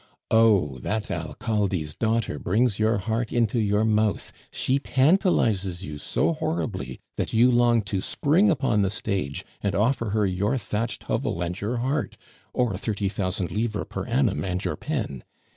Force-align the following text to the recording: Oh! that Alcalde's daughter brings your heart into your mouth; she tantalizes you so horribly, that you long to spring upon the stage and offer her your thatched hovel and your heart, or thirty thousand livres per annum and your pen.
Oh! 0.31 0.79
that 0.79 1.11
Alcalde's 1.11 1.93
daughter 1.93 2.39
brings 2.39 2.79
your 2.79 2.97
heart 2.97 3.31
into 3.31 3.59
your 3.59 3.85
mouth; 3.85 4.31
she 4.49 4.79
tantalizes 4.79 5.83
you 5.85 5.99
so 5.99 6.33
horribly, 6.33 6.99
that 7.17 7.33
you 7.33 7.51
long 7.51 7.83
to 7.83 8.01
spring 8.01 8.49
upon 8.49 8.81
the 8.81 8.89
stage 8.89 9.45
and 9.61 9.75
offer 9.75 10.09
her 10.09 10.25
your 10.25 10.57
thatched 10.57 11.03
hovel 11.03 11.43
and 11.43 11.61
your 11.61 11.77
heart, 11.77 12.17
or 12.51 12.75
thirty 12.77 13.09
thousand 13.09 13.51
livres 13.51 13.85
per 13.91 14.05
annum 14.07 14.43
and 14.43 14.65
your 14.65 14.75
pen. 14.75 15.23